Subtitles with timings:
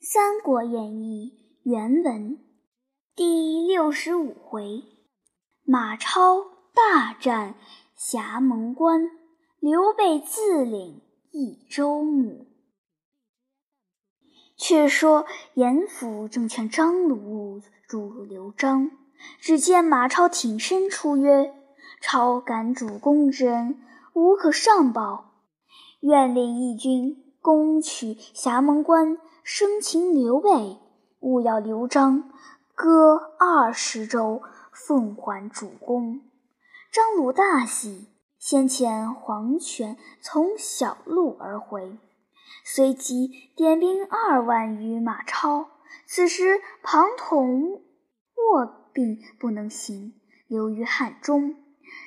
[0.02, 1.34] 《三国演义》
[1.70, 2.38] 原文
[3.14, 4.82] 第六十五回：
[5.62, 6.38] 马超
[6.72, 7.54] 大战
[7.94, 9.10] 侠门关，
[9.58, 11.02] 刘备自领
[11.32, 12.46] 益州牧。
[14.56, 18.90] 却说严府正劝张鲁助刘璋，
[19.38, 21.52] 只见马超挺身出曰
[22.00, 23.78] ：“超敢主公之恩，
[24.14, 25.34] 无可上报，
[26.00, 30.78] 愿领义军攻取侠门关。”生擒刘备，
[31.20, 32.30] 勿要刘璋
[32.74, 36.20] 割二十州，奉还主公。
[36.92, 38.08] 张鲁大喜，
[38.38, 41.98] 先遣黄权从小路而回，
[42.64, 45.68] 随即点兵二万余马超。
[46.06, 47.82] 此时庞统
[48.36, 50.14] 卧病不能行，
[50.46, 51.56] 留于汉中。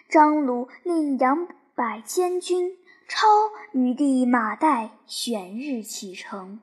[0.10, 2.78] 张鲁令杨百监军，
[3.08, 3.28] 超
[3.72, 6.60] 与弟马岱选日启程。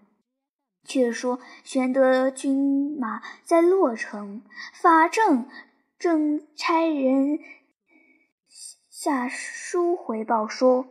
[0.90, 4.42] 却说玄德军马在洛城，
[4.74, 5.46] 法正
[6.00, 7.38] 正差人
[8.90, 10.86] 下书回报说，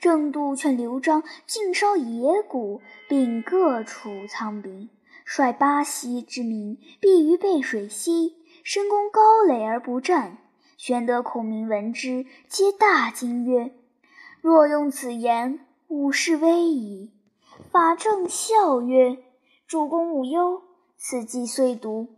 [0.00, 4.90] 郑度劝刘璋尽烧野谷，并各处仓兵，
[5.24, 10.38] 率巴西之民避于背水溪，深攻高垒而不战。
[10.76, 13.72] 玄德、孔明闻之，皆大惊曰
[14.42, 17.12] ：“若用此言，吾事危矣。”
[17.70, 19.18] 法正笑曰。
[19.68, 20.62] 主公无忧，
[20.96, 22.08] 此计虽毒，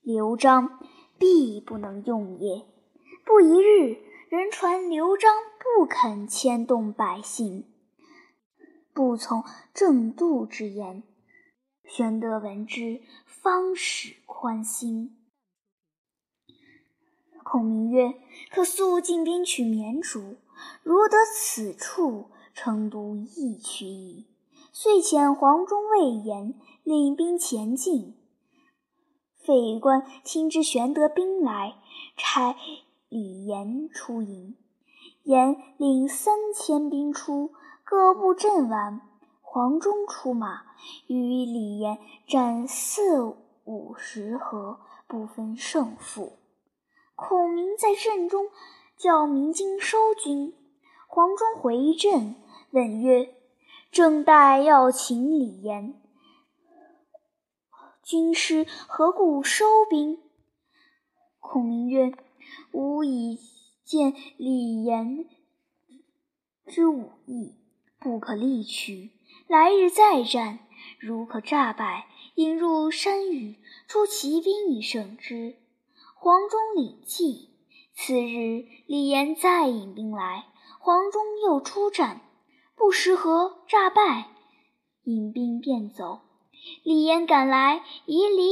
[0.00, 0.78] 刘璋
[1.18, 2.64] 必不能用也。
[3.24, 7.66] 不一日，人传刘璋不肯牵动百姓，
[8.94, 9.42] 不从
[9.74, 11.02] 郑度之言。
[11.82, 15.18] 玄德闻之，方始宽心。
[17.42, 18.14] 孔明曰
[18.54, 20.36] ：“可速进兵取绵竹，
[20.84, 24.28] 如得此处，成都易取矣。”
[24.70, 26.54] 遂遣黄忠、魏延
[26.88, 28.16] 领兵前进。
[29.34, 31.74] 费官听知玄德兵来，
[32.16, 32.56] 差
[33.10, 34.56] 李严出营。
[35.22, 37.50] 严领三千兵出，
[37.84, 39.02] 各部阵完。
[39.42, 40.62] 黄忠出马，
[41.08, 43.36] 与李严战四
[43.66, 46.38] 五十合，不分胜负。
[47.14, 48.46] 孔明在阵中
[48.96, 50.54] 叫鸣金收军。
[51.06, 52.34] 黄忠回阵，
[52.70, 53.34] 问曰。
[53.90, 55.97] 正待要请李严，
[58.08, 60.18] 军师何故收兵？
[61.40, 62.10] 孔明曰
[62.72, 63.38] ：“吾已
[63.84, 65.26] 见李严
[66.64, 67.52] 之武艺，
[68.00, 69.10] 不可力取。
[69.46, 70.60] 来日再战，
[70.98, 75.56] 如可诈败，引入山雨，出奇兵以胜之。”
[76.16, 77.50] 黄忠领计。
[77.92, 80.46] 次日，李严再引兵来，
[80.80, 82.22] 黄忠又出战。
[82.74, 84.30] 不时合，诈败，
[85.02, 86.22] 引兵便走。
[86.82, 88.50] 李严赶来，以礼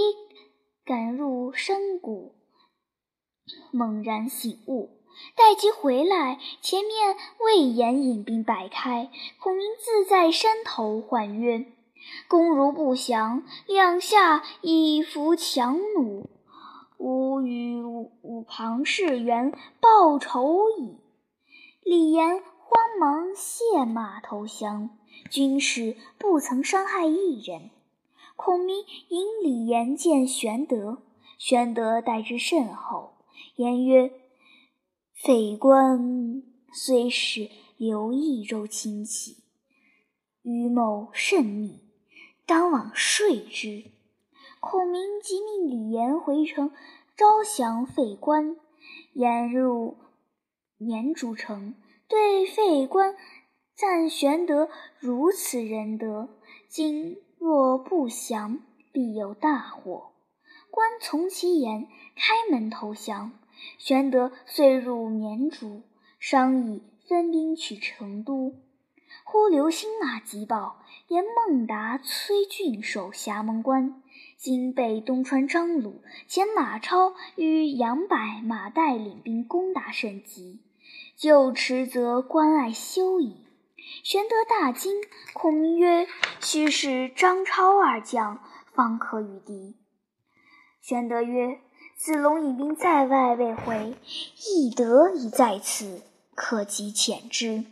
[0.85, 2.35] 赶入山谷，
[3.73, 4.91] 猛然醒悟。
[5.35, 11.67] 待即回来，前面魏延引兵摆开，孔明自在山头唤曰
[12.29, 16.29] ：“公如不降，两下以伏强弩，
[16.99, 20.97] 吾与吾庞士元报仇矣。”
[21.83, 22.43] 李严。
[22.69, 24.91] 慌忙卸马投降，
[25.31, 27.71] 军士不曾伤害一人。
[28.37, 31.03] 孔明引李严见玄德，
[31.39, 33.15] 玄德待之甚厚，
[33.57, 34.13] 言曰
[35.13, 36.43] ：“匪官
[36.73, 39.39] 虽是刘益州亲戚，
[40.43, 41.81] 余谋甚密，
[42.45, 43.91] 当往说之。”
[44.61, 46.73] 孔明即命李严回城
[47.17, 48.57] 招降费官，
[49.13, 49.97] 沿入
[50.77, 51.75] 绵竹城。
[52.09, 53.17] 对费官
[53.75, 54.69] 赞玄德
[54.99, 56.29] 如此仁德，
[56.69, 58.61] 今若不降，
[58.93, 60.13] 必有大祸。
[60.71, 63.33] 官从其言，开门投降。
[63.79, 65.83] 玄德遂入绵竹，
[66.19, 68.55] 商议分兵取成都。
[69.25, 74.03] 忽刘兴马急报，言孟达、崔俊守侠门关，
[74.37, 80.61] 今被东川张鲁遣马超与杨柏、马岱领兵攻打甚急。
[81.17, 83.46] 就迟则关隘休矣。
[84.03, 85.03] 玄德大惊，
[85.35, 86.07] 孔明曰
[86.41, 88.41] ：“须是张超二将，
[88.73, 89.77] 方可与敌。”
[90.81, 91.61] 玄德曰
[91.97, 93.97] ：“子龙引兵在外未回，
[94.49, 96.03] 翼德已在此，
[96.35, 97.65] 可即遣之。”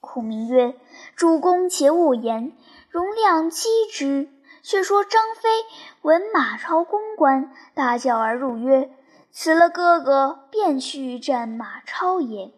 [0.00, 0.74] 孔明曰
[1.14, 2.56] ：“主公且勿言，
[2.88, 4.28] 容量击之。”
[4.62, 5.48] 却说张飞
[6.02, 8.90] 闻马超攻关，大叫而入，曰：
[9.30, 12.52] 辞了哥哥，便去战马超也。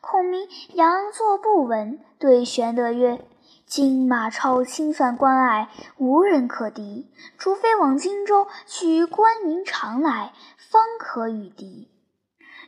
[0.00, 3.24] 孔明佯作不闻，对玄德曰
[3.66, 11.90] ：“今马超亲犯关隘，无人可敌，除非往荆州取关云长来，方可与敌。”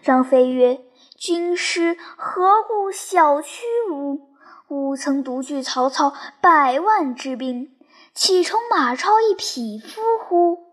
[0.02, 0.80] 张飞曰
[1.16, 3.62] ：“军师何故小觑
[3.92, 4.28] 吾？
[4.68, 7.70] 吾曾独拒曹操百万之兵，
[8.14, 10.64] 岂从马超一匹夫乎？”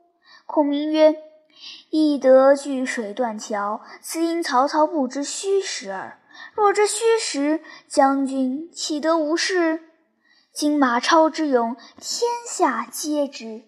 [0.45, 1.15] 孔明曰
[1.89, 6.19] ：“翼得据水断桥，此因曹操不知虚实耳。
[6.55, 9.83] 若知虚实，将军岂得无事？
[10.53, 13.63] 今马超之勇，天下皆知。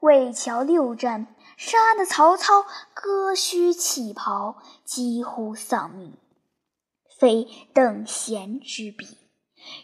[0.00, 6.18] 魏桥六战，杀得曹操割须弃袍，几乎丧命，
[7.18, 9.16] 非等闲之比。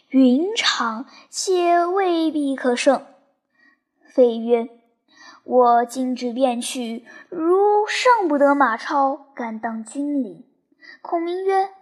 [0.09, 3.07] 云长且未必可胜。”
[4.13, 4.69] 飞曰。
[5.45, 10.45] 我今之便去，如胜不得马超，敢当军令。
[11.01, 11.73] 孔明曰：“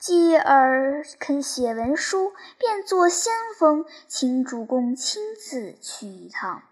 [0.00, 6.62] 继而肯写文书，便做先锋，请主公亲自去一趟。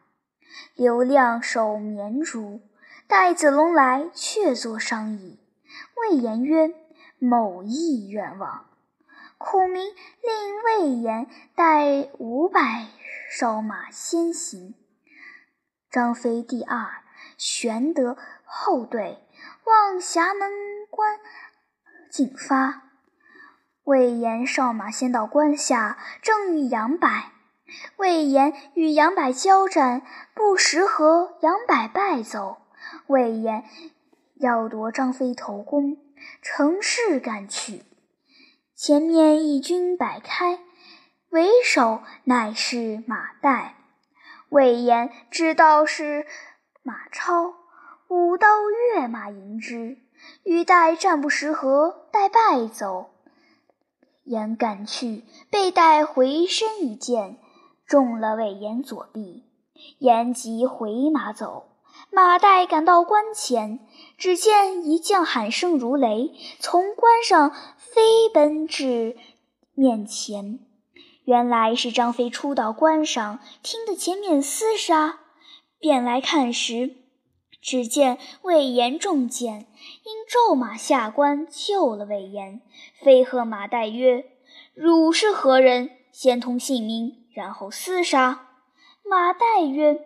[0.74, 2.62] 刘亮守绵竹，
[3.06, 5.38] 待子龙来，却作商议。”
[6.00, 6.74] 魏延曰
[7.20, 8.64] ：“某亦愿往。”
[9.36, 12.86] 孔明令魏延带五百
[13.30, 14.74] 哨马先行。
[15.90, 17.04] 张飞第二，
[17.36, 19.22] 玄德后队，
[19.64, 20.50] 望峡门
[20.88, 21.20] 关
[22.10, 22.87] 进发。
[23.88, 27.08] 魏延哨马先到关下，正遇杨柏。
[27.96, 30.02] 魏延与杨柏交战，
[30.34, 32.58] 不识合，杨柏败走。
[33.06, 33.64] 魏延
[34.34, 35.96] 要夺张飞头功，
[36.42, 37.82] 乘势赶去。
[38.76, 40.58] 前面一军摆开，
[41.30, 43.70] 为首乃是马岱。
[44.50, 46.26] 魏延知道是
[46.82, 47.54] 马超，
[48.08, 49.96] 舞刀跃马迎之，
[50.44, 53.14] 与待战不识合，待败走。
[54.28, 57.38] 言赶去，被带回身一箭，
[57.86, 59.44] 中了魏延左臂。
[59.98, 61.68] 延即回马走，
[62.10, 63.80] 马岱赶到关前，
[64.16, 69.16] 只见一将喊声如雷，从关上飞奔至
[69.74, 70.58] 面前。
[71.24, 75.20] 原来是张飞出到关上，听得前面厮杀，
[75.78, 76.96] 便来看时，
[77.70, 79.66] 只见魏延中箭，
[80.02, 82.62] 因骤马下关救了魏延。
[82.98, 84.24] 飞喝马岱曰
[84.72, 85.90] ：“汝是何人？
[86.10, 88.48] 先通姓名，然后厮杀。”
[89.04, 90.00] 马岱曰：“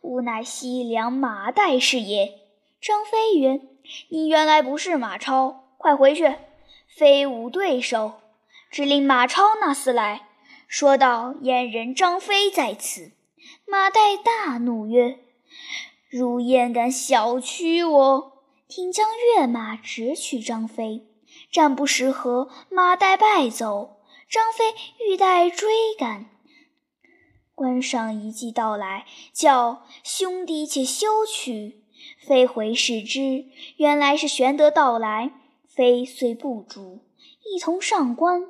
[0.00, 2.38] 吾乃西凉马岱是也。”
[2.80, 3.62] 张飞曰
[4.10, 6.36] ：“你原来不是马超，快回去，
[6.86, 8.12] 非吾对手，
[8.70, 10.28] 只令马超那厮来。”
[10.68, 13.10] 说道：“燕人张飞在此。”
[13.66, 15.18] 马岱大怒曰
[16.08, 18.32] ：“汝焉敢小觑我！”
[18.68, 19.06] 挺枪
[19.36, 21.06] 跃马直取张飞，
[21.50, 23.96] 战不识合，马岱败走。
[24.28, 26.26] 张飞欲待追赶，
[27.54, 31.82] 关上一骑到来，叫兄弟且休去。
[32.26, 33.46] 飞回视之，
[33.78, 35.32] 原来是玄德到来。
[35.66, 37.00] 飞遂不逐，
[37.42, 38.46] 一同上关。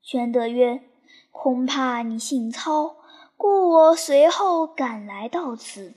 [0.00, 0.84] 玄德曰
[1.32, 2.96] ：“恐怕你性操，
[3.36, 5.94] 故我随后赶来到此。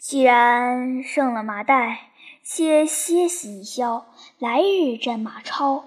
[0.00, 1.94] 既然胜了马岱，
[2.42, 4.06] 且歇息一宵，
[4.38, 5.84] 来日战马超。”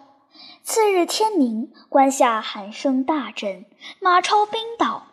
[0.62, 3.65] 次日天明，关下喊声大震，
[4.00, 5.07] 马超兵到。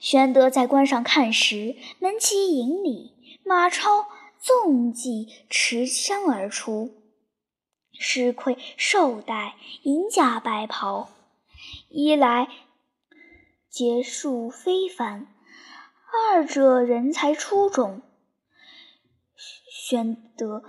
[0.00, 3.14] 玄德在关上看时，门旗迎礼，
[3.44, 4.08] 马超
[4.40, 6.90] 纵骑持枪而出，
[7.92, 11.08] 石盔绶带，银甲白袍。
[11.88, 12.48] 一来
[13.68, 15.28] 结束非凡，
[16.12, 18.02] 二者人才出众。
[19.90, 20.62] 玄德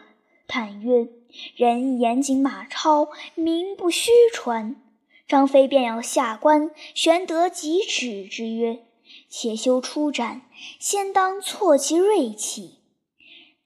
[0.48, 1.08] 叹曰
[1.56, 4.82] ：“人严谨马超，名不虚传。”
[5.30, 8.84] 张飞便要下关，玄德即止之曰
[9.30, 10.42] ：“且休出战，
[10.80, 12.80] 先当挫其锐气。”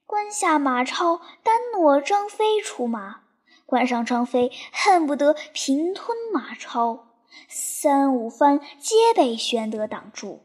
[0.05, 3.21] 关下马超单诺张飞出马，
[3.65, 7.07] 关上张飞恨不得平吞马超。
[7.47, 10.41] 三五番皆被玄德挡住。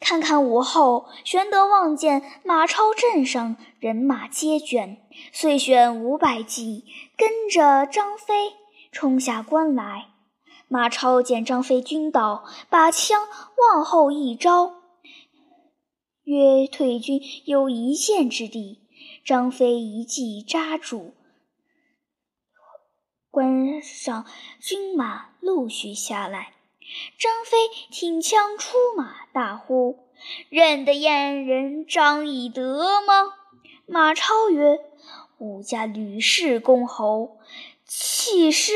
[0.00, 4.98] 看看午后，玄德望见马超阵上人马皆卷，
[5.32, 6.84] 遂选五百骑
[7.16, 8.54] 跟着张飞
[8.92, 10.08] 冲下关来。
[10.68, 13.26] 马超见张飞军到，把枪
[13.56, 14.74] 往后一招，
[16.24, 18.86] 约退军有一线之地。
[19.24, 21.14] 张飞一骑扎住。
[23.30, 24.26] 关上
[24.60, 26.54] 军马陆续下来，
[27.18, 27.56] 张飞
[27.90, 29.98] 挺枪出马，大呼
[30.48, 33.34] ：“认得燕人张翼德吗？”
[33.86, 34.78] 马超曰
[35.38, 37.38] ：“吾家吕氏公侯，
[37.84, 38.72] 岂是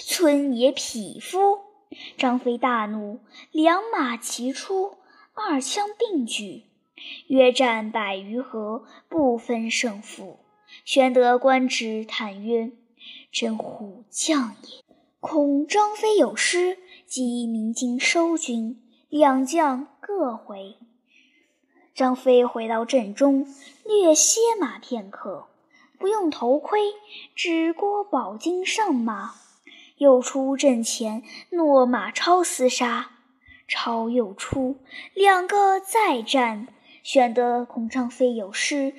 [0.00, 1.60] 村野匹夫？”
[2.18, 4.96] 张飞大怒，两马齐出，
[5.32, 6.64] 二枪并举，
[7.28, 10.40] 约战百余合，不分胜负。
[10.84, 12.72] 玄德观之，叹曰
[13.32, 14.83] ：“真虎将也！
[15.26, 16.76] 恐张飞有失，
[17.06, 18.78] 即鸣金收军。”
[19.08, 20.76] 两将各回。
[21.94, 23.46] 张飞回到阵中，
[23.86, 25.46] 略歇马片刻，
[25.98, 26.78] 不用头盔，
[27.34, 29.32] 只郭宝金上马，
[29.96, 33.12] 又出阵前，诺马超厮杀。
[33.66, 34.76] 超又出，
[35.14, 36.68] 两个再战。
[37.02, 38.94] 玄德恐张飞有失，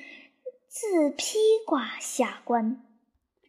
[0.66, 2.82] 自披挂下关。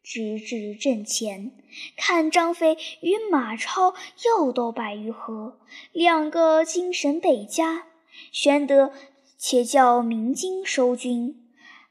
[0.10, 1.52] 直至阵前，
[1.98, 3.94] 看张飞与马超
[4.26, 5.60] 又斗百余合，
[5.92, 7.84] 两个精神倍加。
[8.32, 8.94] 玄德
[9.38, 11.46] 且叫鸣金收军，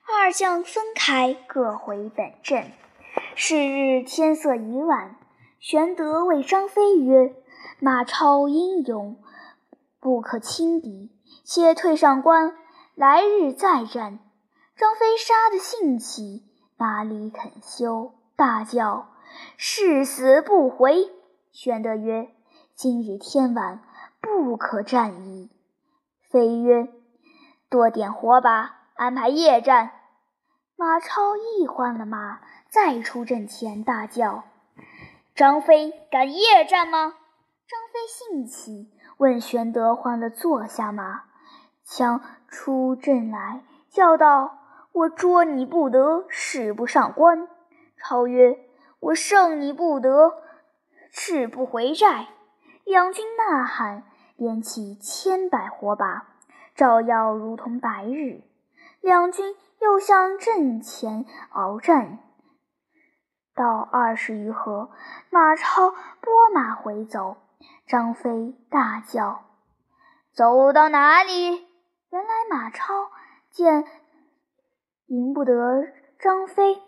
[0.08, 2.72] 二将分开，各回本阵。
[3.34, 5.18] 是日天色已晚，
[5.60, 7.34] 玄德谓张飞曰
[7.80, 9.18] ：“马超英勇，
[10.00, 11.10] 不可轻敌，
[11.44, 12.56] 且退上关，
[12.94, 14.20] 来日再战。”
[14.74, 16.44] 张飞杀得兴起。
[16.76, 18.12] 巴里肯修？
[18.36, 19.06] 大叫
[19.56, 21.10] ：“誓死不回！”
[21.50, 22.28] 玄德曰
[22.76, 23.80] ：“今日天晚，
[24.20, 25.50] 不可战矣。”
[26.30, 26.88] 飞曰
[27.70, 29.92] ：“多点火把，安排夜战。”
[30.76, 34.44] 马超亦换了马，再出阵前，大叫
[35.34, 37.14] ：“张飞敢夜战吗？”
[37.66, 41.22] 张飞兴起，问玄德换了坐下马，
[41.82, 44.58] 枪出阵来，叫道。
[44.96, 47.48] 我捉你不得，誓不上关。
[47.98, 48.58] 超曰
[48.98, 50.32] ：“我胜你不得，
[51.10, 52.28] 誓不回寨。”
[52.82, 54.04] 两军呐喊，
[54.38, 56.28] 点起千百火把，
[56.74, 58.40] 照耀如同白日。
[59.02, 62.18] 两军又向阵前鏖战，
[63.54, 64.88] 到二十余合，
[65.28, 67.36] 马超拨马回走。
[67.86, 69.44] 张飞大叫
[70.32, 71.66] ：“走到哪里？”
[72.08, 73.10] 原来马超
[73.50, 73.84] 见。
[75.06, 75.86] 赢不得
[76.18, 76.82] 张飞，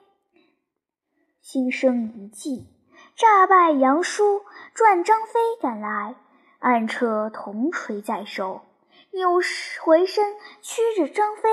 [1.40, 2.66] 心生一计，
[3.14, 4.42] 诈败杨叔，
[4.74, 6.16] 赚张飞赶来，
[6.58, 8.62] 暗撤铜锤在手，
[9.12, 9.38] 扭
[9.84, 11.48] 回身驱着张飞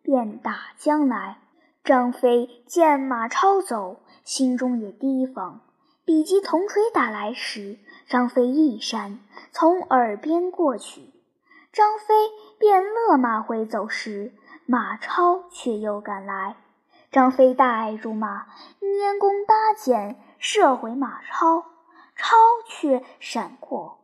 [0.00, 1.42] 便打将来。
[1.84, 5.60] 张飞见马超走，心中也提防，
[6.06, 9.20] 比及铜锤打来时，张飞一闪，
[9.52, 11.12] 从耳边过去。
[11.72, 12.14] 张飞
[12.58, 14.32] 便勒马回走时。
[14.68, 16.56] 马超却又赶来，
[17.12, 18.46] 张飞大爱如马，
[18.80, 21.64] 拈弓搭箭，射回马超，
[22.16, 23.98] 超却闪过。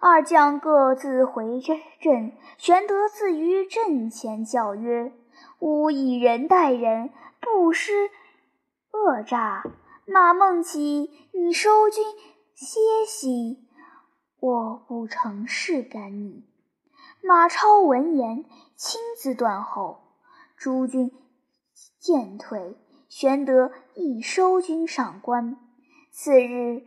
[0.00, 5.12] 二将各自回阵，玄德自于阵前叫曰
[5.60, 7.10] ：“吾以人待人，
[7.40, 8.10] 不失
[8.90, 9.64] 恶诈。
[10.04, 12.04] 马孟起，你收军
[12.54, 13.64] 歇息，
[14.40, 16.44] 我不成事干你。”
[17.22, 18.44] 马超闻言，
[18.74, 20.07] 亲自断后。
[20.58, 21.12] 诸军
[22.00, 22.76] 渐退，
[23.08, 25.56] 玄德亦收军上关。
[26.10, 26.82] 次日，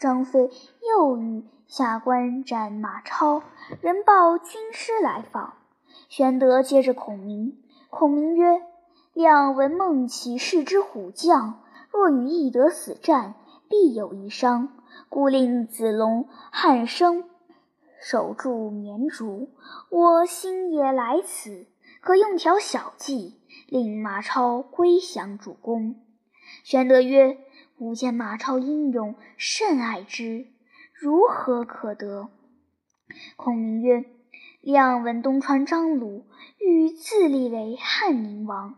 [0.00, 0.50] 张飞
[0.88, 3.44] 又欲下关斩马超，
[3.80, 5.54] 人报军师来访。
[6.08, 7.56] 玄德接着孔明，
[7.88, 8.60] 孔明曰
[9.14, 13.36] ：“亮闻孟起是之虎将，若与翼德死战，
[13.68, 14.76] 必有一伤，
[15.08, 17.30] 故令子龙、汉升
[18.00, 19.50] 守住绵竹。
[19.88, 21.66] 我心也来此。”
[22.00, 23.38] 可用条小计，
[23.68, 25.96] 令马超归降主公。
[26.64, 27.38] 玄德曰
[27.76, 30.46] ：“吾见马超英勇，甚爱之，
[30.94, 32.30] 如何可得？”
[33.36, 34.06] 孔明曰
[34.62, 36.24] ：“亮闻东川张鲁
[36.58, 38.76] 欲自立为汉宁王，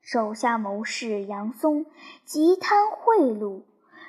[0.00, 1.86] 手下谋士杨松
[2.24, 3.62] 极贪贿赂，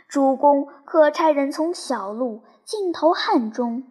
[0.08, 3.84] 主公可差人从小路进投汉中。”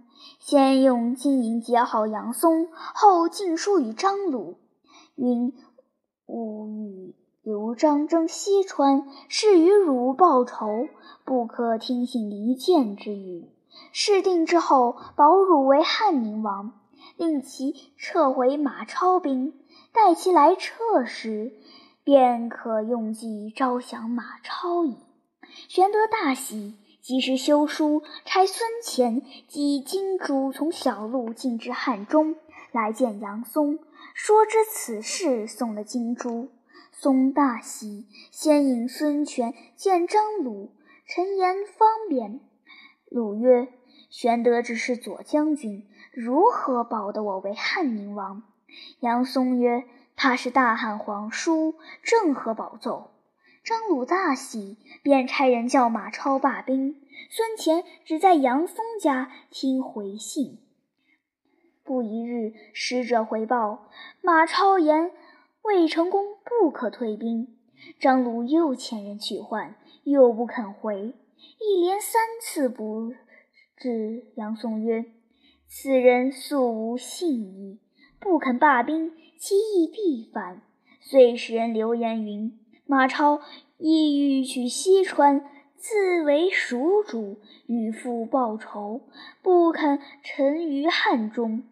[0.44, 4.56] 先用金银结好杨松，后进书与张鲁，
[5.14, 5.54] 云
[6.26, 10.88] 吾与刘璋争西川，是与汝报仇，
[11.24, 13.52] 不可听信离间之语。
[13.92, 16.72] 事定之后，保汝为汉宁王，
[17.16, 19.54] 令其撤回马超兵，
[19.92, 21.52] 待其来撤时，
[22.02, 24.96] 便可用计招降马超矣。
[25.68, 26.74] 玄德大喜。
[27.02, 32.36] 及时修书，差孙乾及金珠从小路进至汉中，
[32.70, 33.80] 来见杨松，
[34.14, 36.48] 说知此事，送了金珠。
[36.92, 40.70] 松大喜，先引孙权见张鲁，
[41.04, 42.40] 陈言方便。
[43.10, 43.68] 鲁曰
[44.08, 48.44] ：“玄德只是左将军，如何保得我为汉宁王？”
[49.00, 53.10] 杨松曰：“他是大汉皇叔，正合宝奏。”
[53.64, 57.00] 张鲁大喜，便差人叫马超罢兵。
[57.30, 60.58] 孙乾只在杨松家听回信。
[61.84, 63.88] 不一日，使者回报
[64.20, 65.12] 马超言
[65.62, 67.56] 魏成功不可退兵。
[68.00, 71.14] 张鲁又遣人去唤，又不肯回，
[71.60, 73.14] 一连三次不
[73.76, 74.32] 至。
[74.34, 75.04] 杨松曰
[75.68, 77.78] ：“此人素无信义，
[78.18, 80.62] 不肯罢兵，其意必反。”
[81.00, 82.58] 遂使人留言云。
[82.86, 83.40] 马超
[83.78, 89.02] 意欲去西川，自为蜀主，与父报仇，
[89.40, 91.62] 不肯沉于汉中。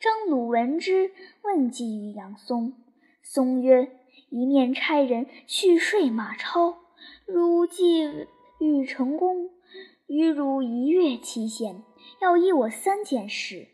[0.00, 1.12] 张鲁闻之，
[1.42, 2.74] 问计于杨松。
[3.22, 3.90] 松曰
[4.30, 6.78] ：“一面差人去说马超，
[7.24, 8.02] 汝既
[8.58, 9.50] 欲成功，
[10.06, 11.82] 与汝一月期限，
[12.20, 13.68] 要依我三件事。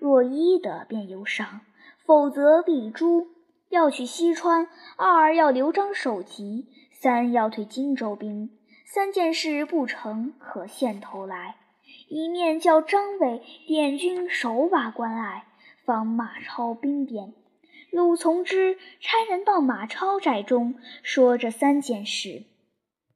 [0.00, 1.60] 若依得，便有赏；
[2.04, 3.28] 否则，必诛。”
[3.70, 8.50] 要去西川，二要刘璋首级，三要退荆州兵。
[8.84, 11.54] 三件事不成，可献头来。
[12.08, 15.46] 一面叫张伟点军守把关隘，
[15.84, 17.32] 防马超兵变。
[17.92, 20.74] 鲁从之，差人到马超寨中，
[21.04, 22.46] 说这三件事。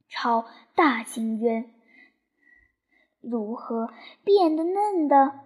[0.08, 0.46] 超
[0.76, 1.64] 大惊曰
[3.20, 3.90] ：“如何
[4.22, 5.40] 变得嫩的？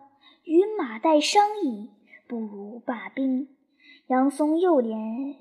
[0.45, 1.88] 与马岱商议，
[2.27, 3.49] 不如罢兵。”
[4.09, 5.37] 杨松又连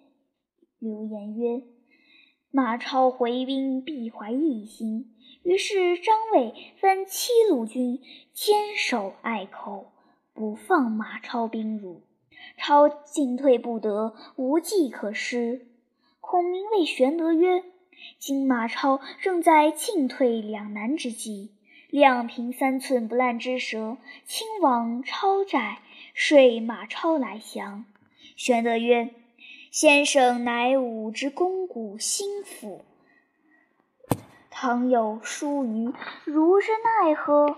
[0.77, 1.62] 留言曰
[2.51, 8.01] ：“马超回兵必怀异心。”于是张伟分七路军
[8.33, 9.93] 坚守隘口，
[10.33, 12.01] 不放马超兵入。
[12.57, 15.67] 超进退不得，无计可施。
[16.19, 17.63] 孔明谓玄德曰
[18.19, 21.51] ：“今马超正在进退两难之际，
[21.89, 23.95] 两平三寸不烂之舌，
[24.25, 25.79] 亲往超寨，
[26.13, 27.86] 说马超来降。”
[28.38, 29.15] 玄德曰
[29.74, 32.86] ：“先生乃吾之肱骨心腹，
[34.51, 35.91] 倘有疏虞，
[36.24, 36.67] 如之
[37.03, 37.58] 奈何？”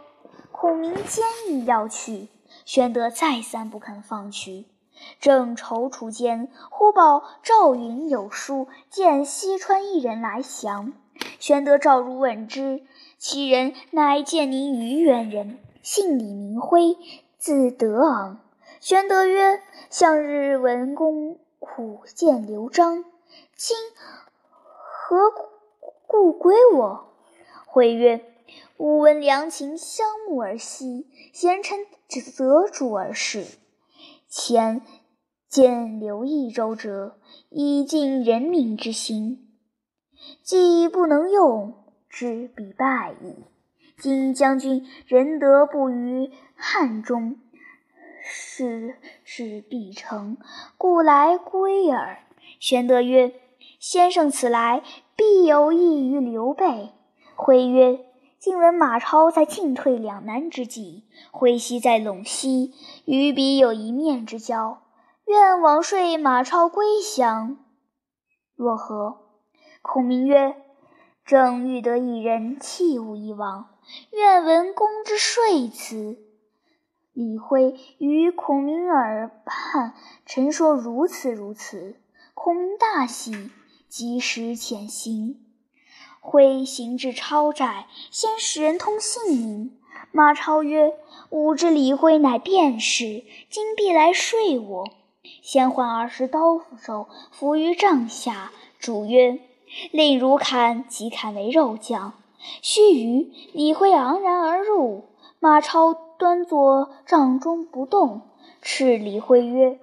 [0.54, 2.30] 孔明坚意要去，
[2.64, 4.68] 玄德再三不肯放去。
[5.20, 10.94] 正踌躇间，忽报赵云有书，见西川一人来降。
[11.40, 12.84] 玄德召入问之，
[13.18, 16.96] 其人乃建宁虞远人，姓李，名辉，
[17.38, 18.40] 字德昂。
[18.80, 19.62] 玄德曰
[19.92, 23.04] ：“向日文公苦见刘璋，
[23.54, 23.76] 今
[24.72, 25.18] 何
[26.08, 27.14] 故归我？”
[27.68, 28.26] 回曰
[28.78, 33.46] ：“吾闻良禽相慕而息，贤臣择主而事。
[34.30, 34.82] 前
[35.50, 39.58] 见刘益州者，以尽人民之心，
[40.42, 43.44] 既不能用之，必败矣。
[43.98, 47.38] 今将军仁德不于汉中。”
[48.24, 50.38] 事事必成，
[50.78, 52.20] 故来归耳。
[52.60, 53.34] 玄德曰
[53.80, 54.84] ：“先生此来，
[55.16, 56.92] 必有益于刘备。”
[57.36, 58.06] 辉曰
[58.38, 62.74] ：“今闻马超在进退两难之际，挥西在陇西，
[63.06, 64.82] 与彼有一面之交，
[65.26, 67.58] 愿王说马超归降，
[68.56, 69.18] 若何？”
[69.82, 70.56] 孔明曰
[71.24, 73.70] ：“正欲得一人，弃吾以往，
[74.12, 76.18] 愿闻公之说辞。”
[77.20, 79.94] 李辉与孔明耳畔
[80.26, 81.98] 陈说如此如此，
[82.34, 83.52] 孔明大喜，
[83.90, 85.38] 即时遣行。
[86.22, 89.78] 辉行至超寨，先使人通姓名。
[90.14, 90.94] 马超曰
[91.30, 94.90] ：“吾知李辉乃便士，今必来睡我。”
[95.44, 99.42] 先唤二十刀斧手伏于帐下，主曰
[99.92, 102.14] ：“令汝砍，即砍为肉酱。”
[102.64, 105.10] 须臾，李辉昂然而入，
[105.42, 106.08] 马超。
[106.20, 108.24] 端坐帐中不动，
[108.62, 109.80] 斥李辉曰：“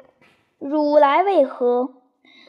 [0.61, 1.95] 汝来为何？”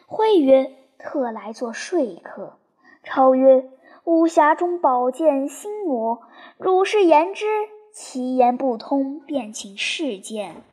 [0.05, 2.57] 辉曰：“特来做说客。”
[3.05, 3.69] 超曰
[4.03, 6.21] ：“吾匣中宝剑心魔，
[6.57, 7.45] 汝是言之，
[7.93, 10.63] 其言不通，便请示见。”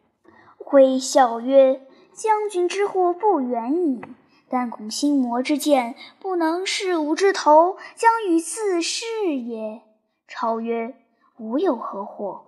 [0.59, 4.03] 辉笑曰：“将军之祸不远矣，
[4.49, 9.83] 但恐心魔之剑不能视吾之头，将与自噬也。”
[10.27, 10.97] 超曰
[11.39, 12.47] ：“吾有何祸？”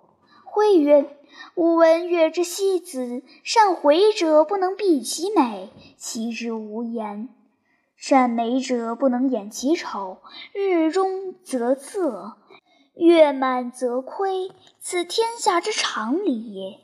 [0.57, 1.15] 辉曰
[1.53, 7.27] ：“吾闻月之西子，善回者不能避其美，其之无言；
[7.95, 10.17] 善美者不能掩其丑。
[10.53, 12.33] 日中则仄，
[12.95, 16.79] 月满则亏，此天下之常理也。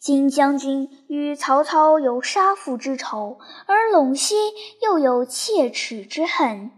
[0.00, 4.34] 今将军与曹操有杀父之仇，而陇西
[4.82, 6.72] 又有切齿之恨。”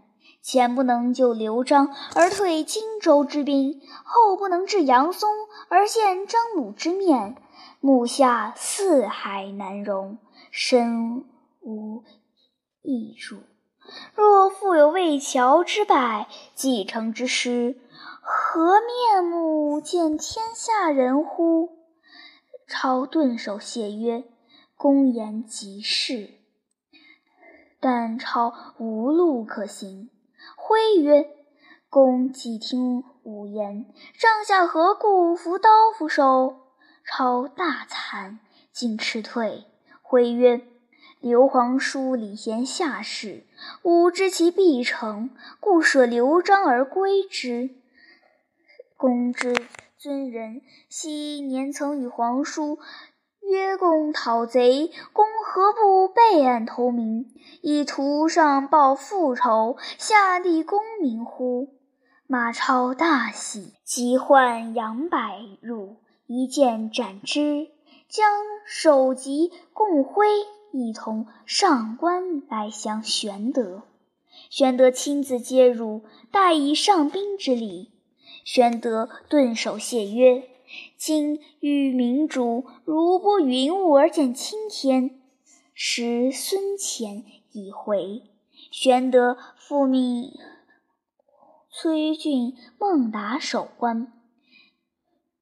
[0.45, 5.27] 前不能救刘璋而退荆州之兵，后不能治杨松
[5.69, 7.35] 而见张鲁之面，
[7.79, 10.17] 目下四海难容，
[10.51, 11.25] 身
[11.61, 12.03] 无
[12.81, 13.37] 异主。
[14.15, 17.77] 若复有魏桥之败，继承之师，
[18.21, 21.69] 何面目见天下人乎？”
[22.67, 24.23] 超顿首谢曰
[24.75, 26.31] ：“公言极是。”
[27.79, 30.09] 但超无路可行，
[30.55, 31.29] 挥曰
[31.95, 33.85] ：“公既听吾言，
[34.19, 36.57] 帐下何故扶刀斧手？”
[37.07, 38.39] 超大惭，
[38.73, 39.63] 进斥退。
[40.01, 40.59] 徽曰
[41.21, 43.45] ：“刘皇叔礼贤下士，
[43.83, 45.29] 吾知其必成，
[45.61, 47.69] 故舍刘璋而归之。
[48.97, 49.55] 公之
[49.97, 52.77] 尊人，昔年曾与皇叔
[53.39, 61.69] 约共讨贼，公何不备案投明，以图上报父仇，下利功名乎？”
[62.27, 65.19] 马超大喜，急唤杨柏
[65.61, 65.97] 入。
[66.25, 67.67] 一剑斩之，
[68.09, 68.27] 将
[68.65, 70.25] 首级共挥，
[70.71, 73.83] 一同上官来降玄德。
[74.49, 77.91] 玄德亲自接入，待以上宾之礼。
[78.43, 80.49] 玄德顿首谢曰
[80.97, 85.19] ：“今遇明主，如拨云雾而见青天。”
[85.75, 88.23] 时孙乾已回，
[88.71, 90.31] 玄德复命
[91.77, 94.09] 崔俊、孟达守关。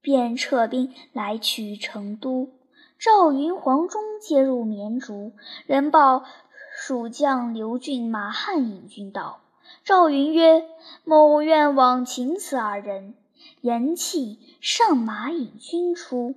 [0.02, 2.50] 便撤兵来取成都。
[2.98, 5.34] 赵云、黄忠接入绵竹，
[5.68, 6.26] 人报
[6.76, 9.42] 蜀将刘俊、马汉引军到。
[9.84, 10.66] 赵云曰
[11.06, 13.14] ：“某愿往请此二人。”
[13.62, 16.34] 言讫，上马引军出。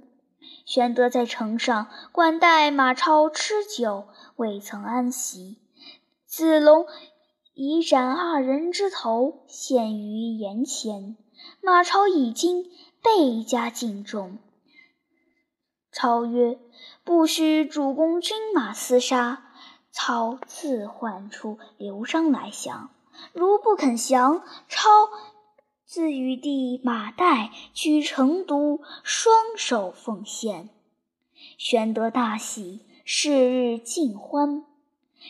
[0.67, 5.57] 玄德在城上管待马超吃酒，未曾安席。
[6.27, 6.87] 子龙
[7.59, 11.17] 已斩二人之头，献于岩前。
[11.63, 12.71] 马超已惊。
[13.03, 14.39] 倍加敬重。
[15.93, 16.59] 超曰
[17.05, 19.53] ：“不许主公军马厮杀。”
[19.91, 22.91] 操自唤出刘璋来降。
[23.33, 24.89] 如不肯降，超
[25.87, 30.69] 自与弟马岱取成都，双手奉献。
[31.57, 34.67] 玄德大喜，是日尽欢。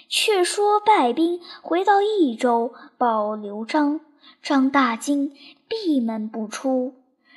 [0.09, 4.01] 却说败兵回到益州，报刘璋，
[4.43, 5.33] 张大惊，
[5.69, 6.95] 闭门不出。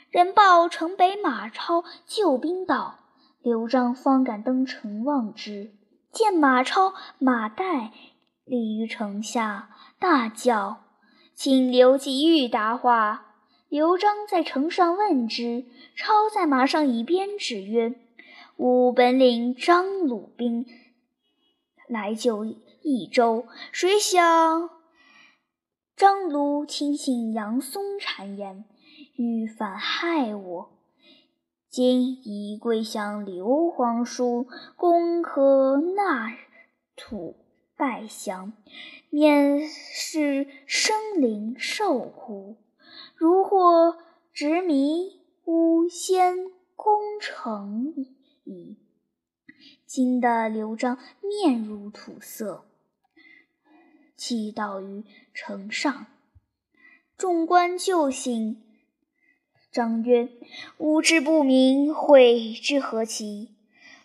[0.09, 2.99] 人报城北马超救兵到，
[3.41, 5.71] 刘璋方敢登城望之，
[6.11, 7.89] 见马超、马岱
[8.45, 9.69] 立于城下，
[9.99, 10.83] 大叫
[11.35, 13.25] ：“请刘季玉答话。”
[13.69, 17.93] 刘璋在城上问之，超在马上以鞭指曰
[18.57, 20.65] ：“吾本领张鲁兵
[21.89, 24.69] 来救益州，谁想
[25.97, 28.63] 张鲁听信杨松谗言。”
[29.15, 30.69] 欲反害我，
[31.69, 34.47] 今已归降刘皇叔，
[34.78, 36.38] 公可纳
[36.95, 37.36] 土
[37.75, 38.54] 拜降，
[39.10, 42.56] 免是生灵受苦。
[43.15, 43.97] 如或
[44.32, 47.93] 执迷，吾先攻城
[48.45, 48.78] 矣。
[49.89, 52.63] 惊得刘璋面如土色，
[54.15, 56.06] 泣倒于城上。
[57.17, 58.62] 众官救醒。
[59.71, 60.30] 张曰
[60.78, 63.56] ：“吾知不明，悔之何其？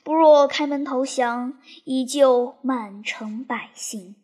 [0.03, 4.17] 不若开门投降，以救满城百姓。”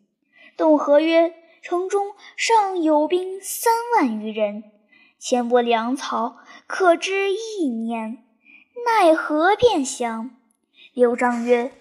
[0.57, 4.63] 董和曰：“城中尚有兵三万余人，
[5.19, 8.23] 钱帛粮草可支一年，
[8.83, 10.31] 奈何便降？”
[10.93, 11.71] 刘璋曰：“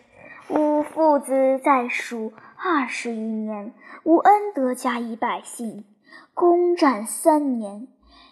[0.51, 5.85] 吾父子在蜀二十余年，无恩德加以百姓，
[6.33, 7.89] 攻战三年。”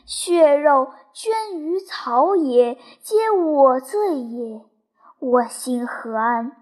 [0.06, 4.62] 血肉捐于草野，皆我罪也。
[5.18, 6.52] 我心何安？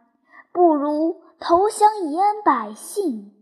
[0.50, 3.34] 不如投降以安百姓。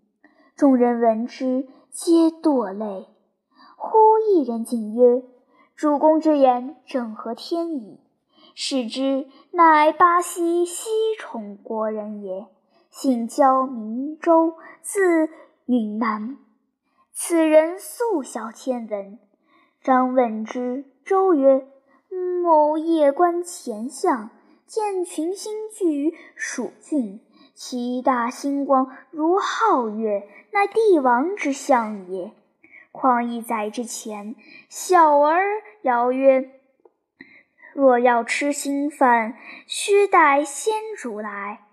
[0.56, 3.06] 众人闻之，皆堕泪。
[3.76, 5.22] 忽一人进曰
[5.76, 8.00] ：“主公之言正合天意。”
[8.56, 10.88] 视之，乃巴西西
[11.18, 12.46] 宠国人也，
[12.88, 15.28] 姓焦，名周，字
[15.66, 16.38] 允南。
[17.12, 19.18] 此人素晓天文。
[19.82, 21.66] 张问之，周曰
[22.44, 24.30] ：“某夜观前相，
[24.66, 27.20] 见群星聚于蜀郡，
[27.54, 32.32] 其大星光如皓月，乃帝王之相也。
[32.92, 34.36] 况一载之前，
[34.68, 35.42] 小儿
[35.82, 36.50] 谣曰
[37.74, 41.66] ：‘若要吃新饭，须待先主来。’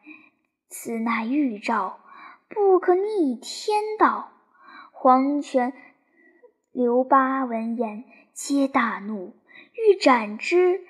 [0.68, 2.00] 此乃预兆，
[2.50, 4.32] 不可逆天道。
[4.92, 5.74] 黄泉。”
[6.74, 9.36] 刘巴闻言，皆大怒，
[9.74, 10.82] 欲斩之。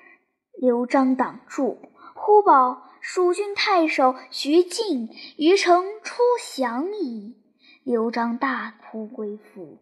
[0.54, 6.22] 刘璋挡住，忽报蜀郡太守徐敬于城出
[6.54, 7.36] 降矣。
[7.82, 9.78] 刘璋大哭归府。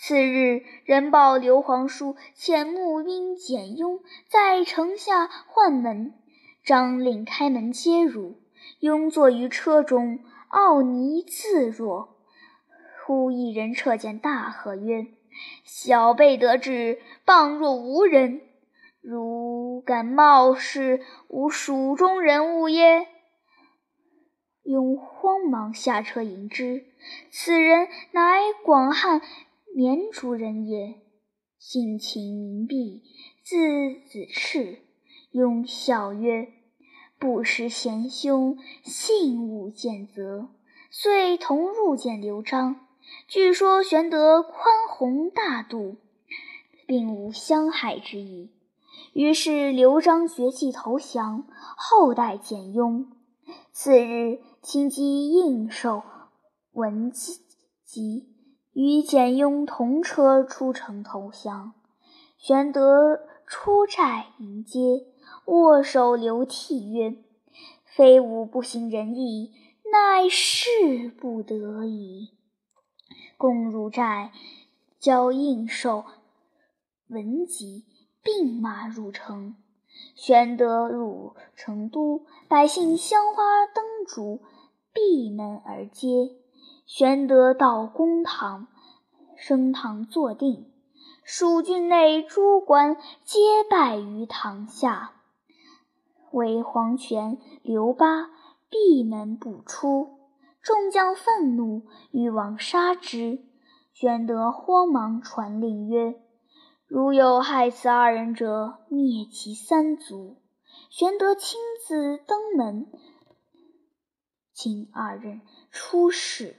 [0.00, 6.14] 次日，人报刘皇叔遣募兵简雍在城下唤门，
[6.64, 8.40] 张令开门接入。
[8.78, 12.16] 雍坐于车中，傲睨自若。
[13.04, 15.08] 忽一人掣见大喝曰
[15.66, 18.40] ：“小辈得志，傍若无人。
[19.00, 23.08] 如敢冒视吾蜀中人物耶？”
[24.62, 26.84] 雍慌忙下车迎之。
[27.30, 29.22] 此人乃广汉
[29.78, 31.02] 绵竹人也，
[31.56, 33.00] 性情明蔽，
[33.44, 34.80] 字子赤。
[35.30, 36.48] 雍笑曰
[37.16, 40.48] ：“不识贤兄，幸勿见责。”
[40.90, 42.88] 遂同入见刘璋。
[43.28, 44.52] 据说玄德宽
[44.90, 45.98] 宏大度，
[46.88, 48.50] 并无相害之意。
[49.12, 53.12] 于是刘璋决计投降，后代简雍。
[53.70, 56.02] 次日，亲击应寿、
[56.72, 58.26] 文吉，
[58.80, 61.72] 与简雍同车出城投降。
[62.36, 65.04] 玄德出寨迎接，
[65.46, 67.16] 握手流涕曰
[67.84, 69.52] ：“非吾不行仁义，
[69.90, 72.28] 乃势不得已。”
[73.36, 74.30] 共入寨，
[75.00, 76.04] 交应寿、
[77.08, 77.84] 文吉
[78.22, 79.56] 并马入城。
[80.14, 83.42] 玄德入成都，百姓香花
[83.74, 84.40] 灯烛，
[84.92, 86.37] 闭门而接。
[86.88, 88.66] 玄德到公堂，
[89.36, 90.72] 升堂坐定，
[91.22, 95.12] 蜀郡内诸官皆拜于堂下，
[96.32, 98.30] 唯黄权、刘巴
[98.70, 100.16] 闭门不出。
[100.62, 103.44] 众将愤怒，欲往杀之。
[103.92, 106.18] 玄德慌忙传令曰
[106.88, 110.38] ：“如有害此二人者，灭其三族。”
[110.88, 112.90] 玄德亲自登门，
[114.54, 116.56] 请二人出示。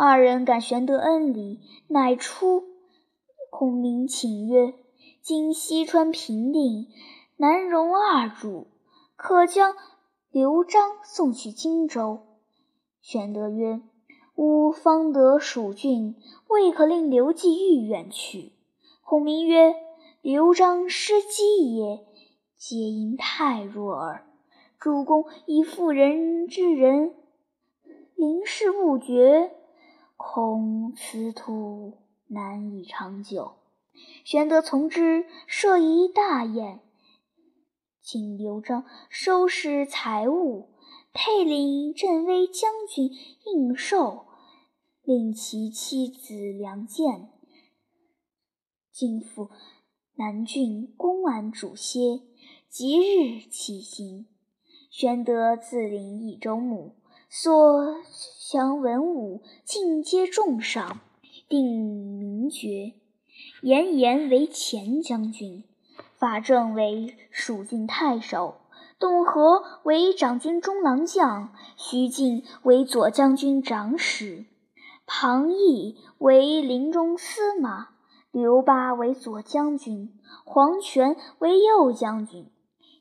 [0.00, 1.58] 二人感玄德恩礼，
[1.88, 2.62] 乃出。
[3.50, 4.74] 孔明请曰
[5.20, 6.86] ：“今西川平定，
[7.36, 8.68] 难容二主，
[9.16, 9.74] 可将
[10.30, 12.20] 刘璋送去荆州。”
[13.02, 13.80] 玄德曰
[14.38, 16.14] ：“吾方得蜀郡，
[16.48, 18.52] 未可令刘季玉远去。”
[19.02, 19.74] 孔明曰
[20.22, 22.06] ：“刘璋失机也，
[22.56, 24.24] 皆因太弱耳。
[24.78, 27.16] 主公以妇人之仁，
[28.14, 29.50] 临事不决，
[30.18, 31.94] 恐此途
[32.26, 33.54] 难以长久。”
[34.22, 36.80] 玄德从之，设一大宴，
[38.02, 40.74] 请刘璋收拾财物。
[41.14, 43.10] 配领镇威将军
[43.46, 44.26] 应寿，
[45.02, 47.30] 令其妻子梁健
[48.92, 49.50] 进赴
[50.14, 52.20] 南郡公安主歇，
[52.68, 54.26] 即日起行。
[54.90, 56.94] 玄德自领益州牧，
[57.30, 57.96] 所
[58.50, 61.00] 降文武尽皆重赏，
[61.46, 62.94] 定名爵。
[63.60, 65.64] 严颜为前将军，
[66.16, 68.56] 法正为蜀郡太守。
[68.98, 74.46] 董和为长军中郎将，徐进为左将军长史，
[75.06, 77.90] 庞毅为临中司马，
[78.32, 82.50] 刘巴为左将军，黄权为右将军。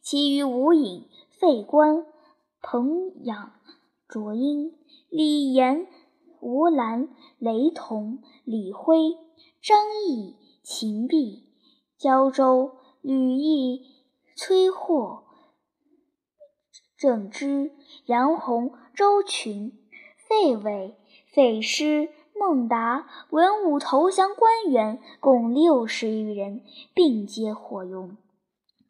[0.02, 2.06] 其余吴隐、费观、
[2.62, 3.54] 彭养、
[4.08, 4.74] 卓英、
[5.10, 5.86] 李岩、
[6.40, 9.18] 吴兰、雷同、李辉、
[9.62, 11.44] 张毅、秦璧、
[11.98, 13.86] 胶州、吕毅、
[14.34, 15.24] 崔霍。
[16.98, 17.74] 郑芝、
[18.06, 19.78] 杨洪、周群、
[20.16, 28.16] 费伟、费师、孟达，文武投降官员共六十余人，并皆获用。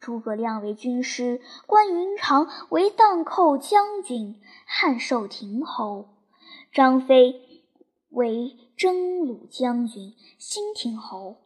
[0.00, 6.06] 诸葛亮为军师，关云长为荡寇将军，汉寿亭侯；
[6.72, 7.40] 张飞
[8.10, 11.36] 为征虏将军，兴亭侯；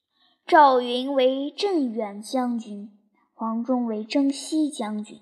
[0.47, 2.91] 赵云为镇远将军，
[3.35, 5.21] 黄忠为征西将军。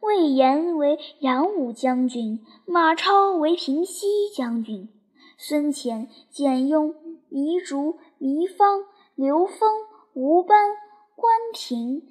[0.00, 4.88] 魏延为扬武将军，马超为平西将军，
[5.36, 6.94] 孙乾、简雍、
[7.30, 8.84] 糜竺、糜芳、
[9.16, 9.68] 刘封、
[10.14, 10.70] 吴班、
[11.16, 12.06] 关平、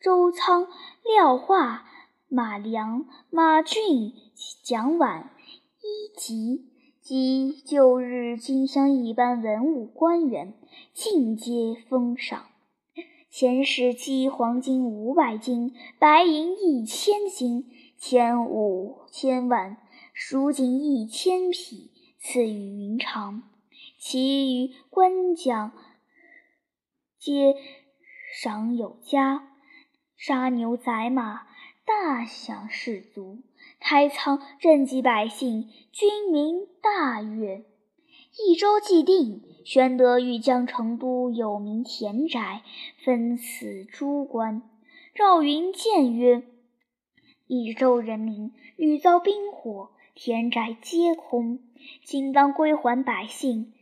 [0.00, 0.68] 周仓、
[1.02, 1.84] 廖化、
[2.28, 4.12] 马良、马俊、
[4.62, 5.24] 蒋琬、
[5.82, 6.66] 伊吉
[7.00, 10.54] 及旧日金乡一般文武官员，
[10.94, 12.46] 尽皆封赏。
[13.28, 17.66] 遣使寄黄金五百斤，白银一千斤，
[17.98, 19.78] 钱五千万，
[20.12, 23.42] 蜀锦一千匹，赐予云长。
[23.98, 25.72] 其余官将
[27.18, 27.56] 皆
[28.40, 29.57] 赏有加，
[30.18, 31.46] 杀牛宰马，
[31.86, 33.38] 大享士卒，
[33.78, 37.64] 开仓赈济百姓，军民大悦。
[38.36, 42.64] 益州既定，玄德欲将成都有名田宅
[43.04, 44.62] 分赐诸官。
[45.14, 46.42] 赵云谏曰
[47.46, 51.60] ：“益州人民屡遭兵火，田宅皆空，
[52.04, 53.72] 今当归还百姓，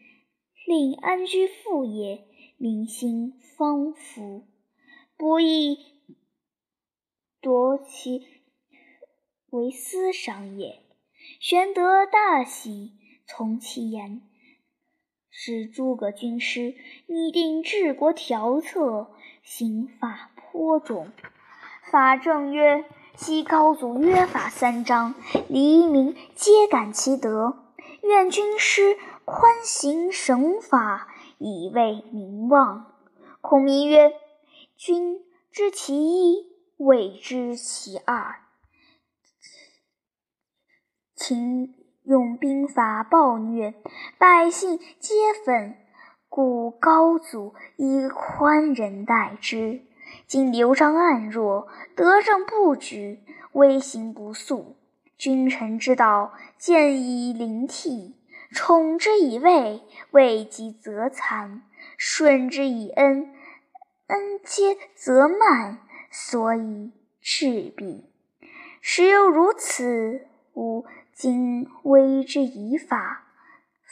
[0.67, 2.27] 令安居富业，
[2.59, 4.45] 民心方服，
[5.17, 5.96] 不亦
[7.41, 8.27] 夺其
[9.51, 10.83] 为私商也。”
[11.41, 12.93] 玄德大喜，
[13.27, 14.23] 从其言，
[15.31, 16.75] 使诸葛军师
[17.07, 19.11] 拟定治国条策，
[19.43, 21.09] 刑法颇重。
[21.91, 22.85] 法正曰
[23.17, 25.15] ：“昔高祖约法三章，
[25.49, 27.65] 黎民皆感其德。
[28.03, 32.95] 愿军师宽刑省法，以为民望。”
[33.41, 34.13] 孔明曰
[34.77, 36.47] ：“君知其一，
[36.77, 38.37] 未知其二。”
[41.17, 43.75] 秦用兵法暴虐，
[44.19, 45.77] 百姓皆愤，
[46.29, 49.83] 故高祖以宽仁待之。
[50.27, 53.21] 今刘璋暗弱，德政不举，
[53.53, 54.77] 威行不肃，
[55.17, 58.15] 君臣之道见以灵替，
[58.53, 61.63] 宠之以位，位极则残；
[61.97, 63.35] 顺之以恩，
[64.07, 65.79] 恩皆则慢，
[66.19, 68.07] 所以赤壁。
[68.81, 70.87] 时有如此，吾。
[71.13, 73.27] 今威之以法，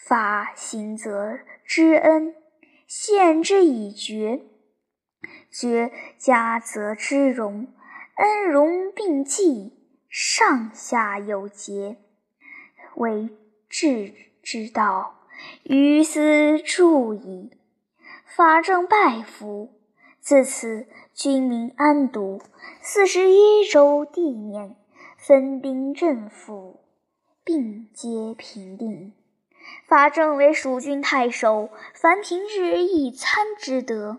[0.07, 2.35] 法行则知恩；
[2.87, 4.43] 宪之以绝，
[5.51, 7.69] 绝加则知荣。
[8.17, 9.73] 恩荣并济，
[10.09, 11.97] 上下有节，
[12.97, 13.31] 为
[13.69, 15.27] 治之道。
[15.63, 17.51] 于斯助矣。
[18.27, 19.74] 法正拜服，
[20.25, 22.41] 自此军民安堵。
[22.81, 24.75] 四十一州地面，
[25.19, 26.77] 分兵镇抚。
[27.45, 29.13] 并皆平定。
[29.87, 34.17] 法正为蜀郡太守，凡平日一餐之德，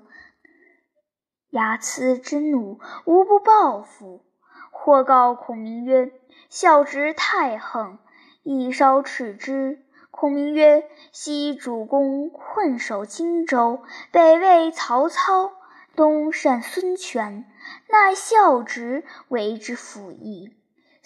[1.52, 4.24] 睚眦之怒，无不报复。
[4.70, 6.12] 或告孔明曰
[6.52, 7.98] ：“孝直太横，
[8.44, 15.52] 亦稍斥之。”孔明曰：“昔主公困守荆州，北魏曹操，
[15.96, 17.46] 东善孙权，
[17.90, 20.54] 乃孝直为之辅翼。”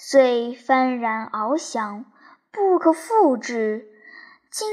[0.01, 2.05] 遂幡然翱翔，
[2.51, 3.85] 不可复之。
[4.49, 4.67] 今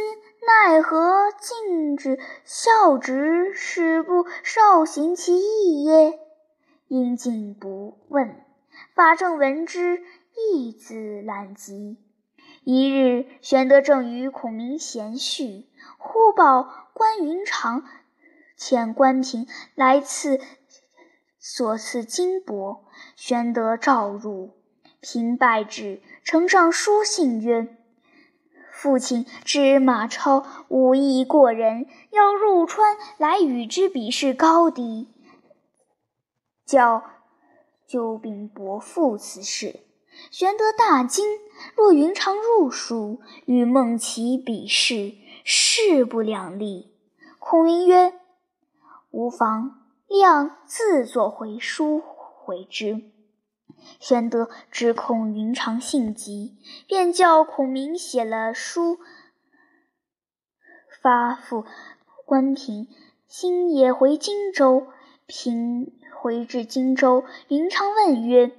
[0.47, 6.19] 奈何禁止孝直，使不少行其义耶？
[6.87, 8.41] 因进不问。
[8.95, 10.03] 法正闻之，
[10.53, 11.99] 亦自览疾。
[12.63, 15.67] 一日，玄德正与孔明闲叙，
[15.99, 17.85] 忽报关云长
[18.59, 20.41] 遣关平来赐
[21.39, 22.81] 所赐金帛，
[23.15, 24.51] 玄德召入。
[25.01, 27.77] 平拜至，呈上书信曰
[28.73, 35.09] ：“父亲知马超武艺过人，要入川来与之比试高低，
[36.65, 37.05] 叫
[37.87, 39.81] 救兵伯父此事。”
[40.33, 41.25] 玄德大惊，
[41.77, 45.13] 若云长入蜀与孟起比试，
[45.45, 46.91] 势不两立。
[47.39, 48.15] 孔明曰
[49.17, 53.01] ：“无妨，亮自作回书回之。”
[53.99, 58.99] 玄德只恐云长性急，便叫孔明写了书，
[61.01, 61.65] 发付
[62.27, 62.89] 关平。
[63.27, 64.89] 星夜回荆州，
[65.25, 68.53] 平回至荆州，云长问曰：“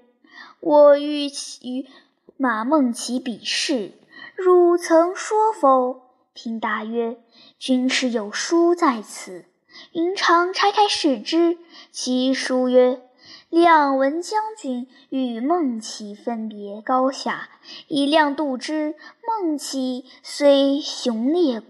[0.59, 1.27] 我欲
[1.61, 1.87] 与
[2.35, 3.91] 马孟起比试，
[4.35, 6.01] 汝曾说否？”
[6.33, 7.21] 平答曰
[7.59, 9.45] ：“军师有书在此。”
[9.93, 11.57] 云长拆开视之，
[11.91, 13.01] 其书曰。
[13.49, 17.49] 亮闻将军与孟起分别高下，
[17.87, 18.95] 以亮度之。
[19.25, 21.61] 孟起虽雄烈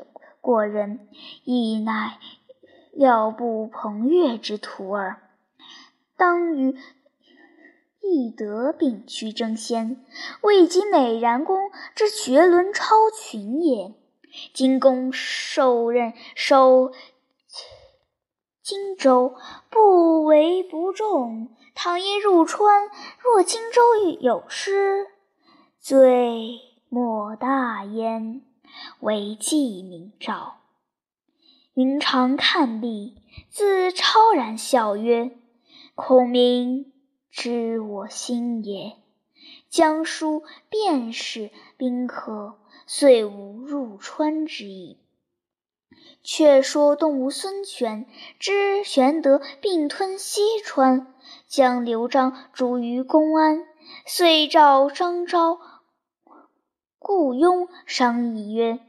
[0.41, 1.07] 过人，
[1.43, 2.17] 亦乃
[2.93, 5.21] 料不彭越之徒耳。
[6.17, 6.75] 当与
[8.01, 10.03] 翼德并驱争先，
[10.41, 13.93] 未及美髯公之绝伦超群也。
[14.53, 16.91] 今公受任守
[18.67, 19.33] 荆州，
[19.69, 21.55] 不为不重。
[21.73, 23.81] 倘因入川，若荆州
[24.19, 25.07] 有失，
[25.79, 26.59] 罪
[26.89, 28.41] 莫大焉。
[28.99, 30.55] 为计明诏。
[31.75, 33.15] 云长看毕，
[33.49, 35.31] 自超然笑曰
[35.95, 36.91] ：“孔明
[37.31, 38.97] 知我心也。
[39.69, 44.97] 将书便是宾客，遂无入川之意。”
[46.23, 48.05] 却说东吴孙权
[48.39, 51.13] 知玄德并吞西川。
[51.47, 53.65] 将刘璋逐于公安，
[54.05, 55.59] 遂召张昭、
[56.99, 58.79] 顾雍商议曰：“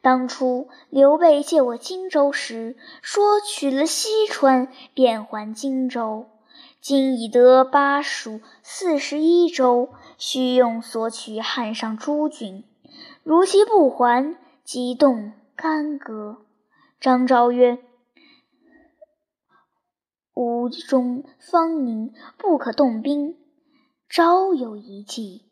[0.00, 6.26] 当初刘备借我荆州时，说取了西川便还荆州。
[6.80, 12.62] 今已得巴蜀四十一州，须用索取汉上诸郡。
[13.24, 16.38] 如其不还，即动干戈。
[17.04, 17.80] 张昭曰
[20.32, 23.36] ：“吴中方宁，不可动兵。”
[24.08, 25.44] 昭有一计。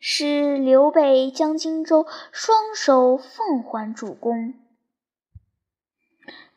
[0.00, 4.54] 使刘备将荆州双手奉还主公。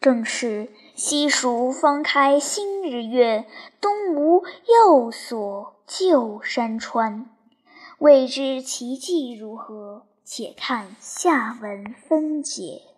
[0.02, 3.46] 正是西蜀方开新日月，
[3.80, 7.30] 东吴又锁旧山川。
[8.00, 10.08] 未知其计如何？
[10.24, 12.89] 且看下文分解。